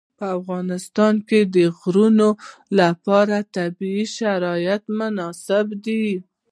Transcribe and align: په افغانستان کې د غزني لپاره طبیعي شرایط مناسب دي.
په 0.19 0.25
افغانستان 0.39 1.13
کې 1.27 1.39
د 1.55 1.55
غزني 1.79 2.31
لپاره 2.79 3.35
طبیعي 3.55 4.05
شرایط 4.17 4.83
مناسب 4.97 5.65
دي. 5.85 6.05